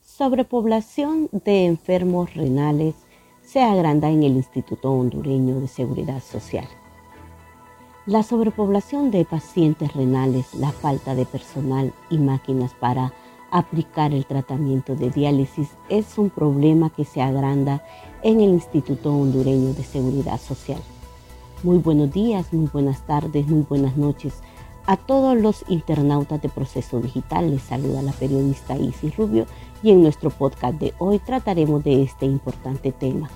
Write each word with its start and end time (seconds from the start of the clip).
Sobrepoblación 0.00 1.28
de 1.30 1.66
enfermos 1.66 2.34
renales 2.34 2.94
se 3.42 3.60
agranda 3.60 4.08
en 4.08 4.22
el 4.22 4.32
Instituto 4.32 4.90
Hondureño 4.90 5.60
de 5.60 5.68
Seguridad 5.68 6.22
Social. 6.22 6.66
La 8.06 8.22
sobrepoblación 8.22 9.10
de 9.10 9.24
pacientes 9.24 9.92
renales, 9.94 10.54
la 10.54 10.72
falta 10.72 11.14
de 11.14 11.26
personal 11.26 11.92
y 12.08 12.18
máquinas 12.18 12.72
para 12.74 13.12
aplicar 13.50 14.12
el 14.12 14.26
tratamiento 14.26 14.94
de 14.94 15.10
diálisis 15.10 15.70
es 15.88 16.18
un 16.18 16.30
problema 16.30 16.90
que 16.90 17.04
se 17.04 17.22
agranda 17.22 17.84
en 18.26 18.40
el 18.40 18.50
Instituto 18.50 19.14
Hondureño 19.14 19.72
de 19.72 19.84
Seguridad 19.84 20.40
Social. 20.40 20.80
Muy 21.62 21.78
buenos 21.78 22.10
días, 22.10 22.52
muy 22.52 22.66
buenas 22.66 23.06
tardes, 23.06 23.46
muy 23.46 23.62
buenas 23.62 23.96
noches. 23.96 24.34
A 24.84 24.96
todos 24.96 25.40
los 25.40 25.64
internautas 25.68 26.42
de 26.42 26.48
Proceso 26.48 26.98
Digital 27.00 27.52
les 27.52 27.62
saluda 27.62 28.02
la 28.02 28.10
periodista 28.10 28.76
Isis 28.76 29.16
Rubio 29.16 29.46
y 29.80 29.92
en 29.92 30.02
nuestro 30.02 30.30
podcast 30.30 30.74
de 30.80 30.92
hoy 30.98 31.20
trataremos 31.20 31.84
de 31.84 32.02
este 32.02 32.26
importante 32.26 32.90
tema. 32.90 33.30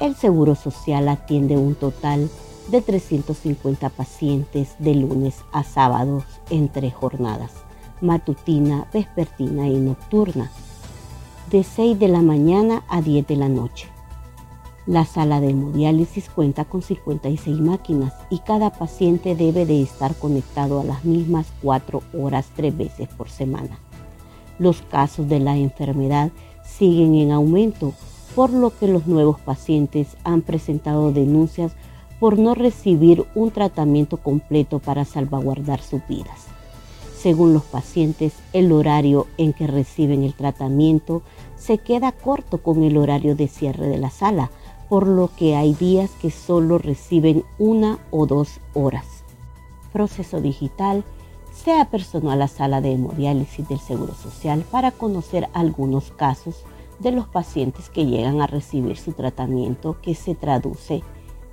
El 0.00 0.16
Seguro 0.16 0.54
Social 0.54 1.06
atiende 1.10 1.58
un 1.58 1.74
total 1.74 2.30
de 2.68 2.80
350 2.80 3.90
pacientes 3.90 4.76
de 4.78 4.94
lunes 4.94 5.36
a 5.52 5.62
sábados 5.62 6.24
en 6.48 6.70
tres 6.70 6.94
jornadas, 6.94 7.52
matutina, 8.00 8.88
vespertina 8.94 9.68
y 9.68 9.76
nocturna, 9.76 10.50
de 11.52 11.64
6 11.64 11.98
de 11.98 12.08
la 12.08 12.22
mañana 12.22 12.82
a 12.88 13.02
10 13.02 13.26
de 13.26 13.36
la 13.36 13.50
noche. 13.50 13.86
La 14.86 15.04
sala 15.04 15.38
de 15.38 15.50
hemodiálisis 15.50 16.30
cuenta 16.30 16.64
con 16.64 16.80
56 16.80 17.60
máquinas 17.60 18.14
y 18.30 18.38
cada 18.38 18.70
paciente 18.70 19.36
debe 19.36 19.66
de 19.66 19.82
estar 19.82 20.14
conectado 20.14 20.80
a 20.80 20.84
las 20.84 21.04
mismas 21.04 21.46
cuatro 21.60 22.02
horas 22.18 22.46
tres 22.56 22.74
veces 22.74 23.08
por 23.10 23.28
semana. 23.28 23.78
Los 24.58 24.80
casos 24.80 25.28
de 25.28 25.40
la 25.40 25.58
enfermedad 25.58 26.32
siguen 26.64 27.16
en 27.16 27.32
aumento, 27.32 27.92
por 28.34 28.50
lo 28.50 28.70
que 28.70 28.88
los 28.88 29.06
nuevos 29.06 29.38
pacientes 29.38 30.16
han 30.24 30.40
presentado 30.40 31.12
denuncias 31.12 31.72
por 32.18 32.38
no 32.38 32.54
recibir 32.54 33.26
un 33.34 33.50
tratamiento 33.50 34.16
completo 34.16 34.78
para 34.78 35.04
salvaguardar 35.04 35.82
sus 35.82 36.00
vidas. 36.08 36.46
Según 37.22 37.54
los 37.54 37.62
pacientes, 37.62 38.32
el 38.52 38.72
horario 38.72 39.28
en 39.38 39.52
que 39.52 39.68
reciben 39.68 40.24
el 40.24 40.34
tratamiento 40.34 41.22
se 41.62 41.78
queda 41.78 42.10
corto 42.10 42.58
con 42.58 42.82
el 42.82 42.96
horario 42.96 43.36
de 43.36 43.46
cierre 43.46 43.86
de 43.86 43.98
la 43.98 44.10
sala, 44.10 44.50
por 44.88 45.06
lo 45.06 45.30
que 45.36 45.54
hay 45.54 45.74
días 45.74 46.10
que 46.20 46.30
solo 46.30 46.78
reciben 46.78 47.44
una 47.58 48.00
o 48.10 48.26
dos 48.26 48.60
horas. 48.74 49.06
Proceso 49.92 50.40
Digital 50.40 51.04
se 51.54 51.78
apersonó 51.78 52.32
a 52.32 52.36
la 52.36 52.48
sala 52.48 52.80
de 52.80 52.92
hemodiálisis 52.92 53.68
del 53.68 53.78
Seguro 53.78 54.14
Social 54.14 54.64
para 54.70 54.90
conocer 54.90 55.48
algunos 55.52 56.10
casos 56.10 56.64
de 56.98 57.12
los 57.12 57.28
pacientes 57.28 57.90
que 57.90 58.06
llegan 58.06 58.40
a 58.40 58.48
recibir 58.48 58.96
su 58.96 59.12
tratamiento 59.12 60.00
que 60.02 60.16
se 60.16 60.34
traduce 60.34 61.02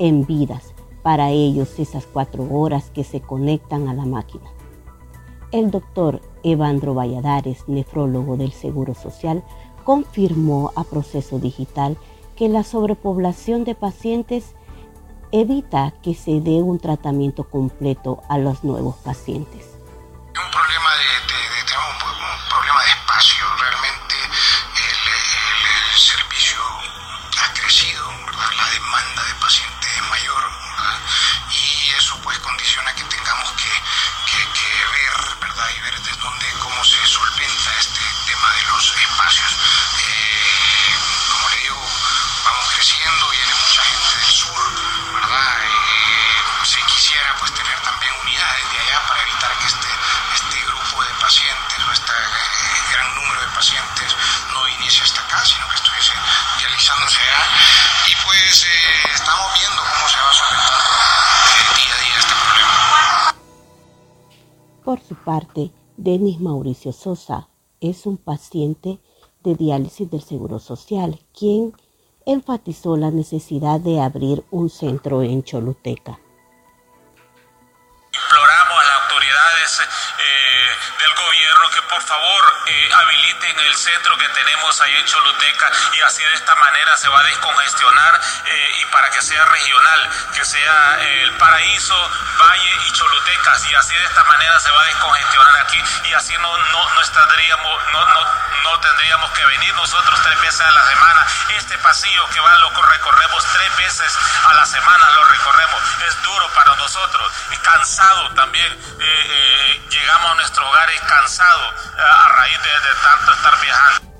en 0.00 0.26
vidas 0.26 0.74
para 1.02 1.30
ellos 1.30 1.78
esas 1.78 2.06
cuatro 2.06 2.48
horas 2.50 2.90
que 2.90 3.04
se 3.04 3.20
conectan 3.20 3.88
a 3.88 3.94
la 3.94 4.04
máquina. 4.04 4.50
El 5.52 5.70
doctor 5.70 6.22
Evandro 6.42 6.94
Valladares, 6.94 7.68
nefrólogo 7.68 8.36
del 8.36 8.52
Seguro 8.52 8.94
Social, 8.94 9.44
confirmó 9.84 10.72
a 10.76 10.84
Proceso 10.84 11.38
Digital 11.38 11.98
que 12.36 12.48
la 12.48 12.64
sobrepoblación 12.64 13.64
de 13.64 13.74
pacientes 13.74 14.54
evita 15.32 15.94
que 16.02 16.14
se 16.14 16.40
dé 16.40 16.62
un 16.62 16.78
tratamiento 16.78 17.44
completo 17.44 18.22
a 18.28 18.38
los 18.38 18.64
nuevos 18.64 18.96
pacientes. 18.96 19.71
Por 64.92 65.00
su 65.00 65.14
parte, 65.14 65.70
Denis 65.96 66.38
Mauricio 66.38 66.92
Sosa 66.92 67.48
es 67.80 68.04
un 68.04 68.18
paciente 68.18 69.00
de 69.42 69.54
diálisis 69.54 70.10
del 70.10 70.20
Seguro 70.20 70.58
Social, 70.58 71.18
quien 71.32 71.72
enfatizó 72.26 72.98
la 72.98 73.10
necesidad 73.10 73.80
de 73.80 74.02
abrir 74.02 74.44
un 74.50 74.68
centro 74.68 75.22
en 75.22 75.44
Choluteca. 75.44 76.20
Eh, 79.62 80.76
del 80.98 81.14
gobierno 81.14 81.70
que 81.70 81.82
por 81.82 82.02
favor 82.02 82.62
eh, 82.66 82.90
habiliten 82.92 83.60
el 83.60 83.74
centro 83.76 84.18
que 84.18 84.28
tenemos 84.30 84.80
ahí 84.80 84.96
en 84.96 85.06
Choluteca 85.06 85.70
y 85.92 86.00
así 86.00 86.22
de 86.24 86.34
esta 86.34 86.54
manera 86.56 86.96
se 86.96 87.08
va 87.08 87.20
a 87.20 87.22
descongestionar 87.22 88.20
eh, 88.46 88.70
y 88.80 88.84
para 88.86 89.08
que 89.10 89.22
sea 89.22 89.44
regional, 89.44 90.10
que 90.34 90.44
sea 90.44 90.98
el 91.00 91.32
paraíso, 91.34 92.10
Valle 92.40 92.76
y 92.88 92.92
Cholutecas 92.92 93.70
y 93.70 93.74
así 93.74 93.94
de 93.94 94.04
esta 94.04 94.24
manera 94.24 94.58
se 94.58 94.70
va 94.70 94.82
a 94.82 94.84
descongestionar 94.84 95.56
aquí 95.60 95.82
y 96.04 96.14
así 96.14 96.36
no, 96.38 96.58
no, 96.58 96.90
no, 96.94 97.00
estaríamos, 97.00 97.84
no, 97.92 98.04
no, 98.04 98.24
no 98.64 98.80
tendríamos 98.80 99.30
que 99.30 99.44
venir 99.46 99.74
nosotros 99.74 100.20
tres 100.24 100.40
veces 100.40 100.60
a 100.60 100.70
la 100.70 100.86
semana. 100.88 101.26
Este 101.56 101.78
pasillo 101.78 102.28
que 102.30 102.40
va 102.40 102.52
lo 102.58 102.70
recorremos 102.82 103.44
tres 103.52 103.76
veces 103.76 104.18
a 104.44 104.54
la 104.54 104.66
semana, 104.66 105.10
lo 105.10 105.24
recorremos. 105.24 105.82
Es 106.06 106.22
duro 106.22 106.48
para 106.54 106.74
nosotros 106.76 107.32
y 107.50 107.56
cansado 107.58 108.30
también. 108.34 108.72
Llegamos 109.90 110.30
a 110.30 110.34
nuestros 110.36 110.66
hogares 110.68 111.00
cansados 111.00 111.72
eh, 111.86 112.00
a 112.00 112.28
raíz 112.36 112.58
de, 112.58 112.72
de 112.88 112.94
tanto 113.04 113.32
estar 113.32 113.54
viajando. 113.62 114.12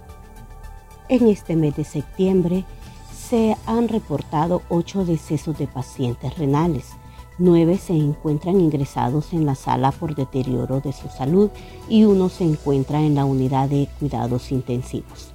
En 1.09 1.29
este 1.29 1.57
mes 1.57 1.77
de 1.77 1.85
septiembre 1.85 2.65
se 3.13 3.57
han 3.67 3.89
reportado 3.89 4.63
ocho 4.69 5.05
decesos 5.05 5.59
de 5.59 5.67
pacientes 5.67 6.37
renales. 6.39 6.91
Nueve 7.39 7.79
se 7.79 7.95
encuentran 7.95 8.61
ingresados 8.61 9.33
en 9.33 9.47
la 9.47 9.55
sala 9.55 9.91
por 9.91 10.15
deterioro 10.15 10.81
de 10.81 10.93
su 10.93 11.09
salud 11.09 11.51
y 11.89 12.05
uno 12.05 12.29
se 12.29 12.45
encuentra 12.45 13.01
en 13.01 13.15
la 13.15 13.25
unidad 13.25 13.69
de 13.69 13.89
cuidados 13.99 14.53
intensivos. 14.53 15.33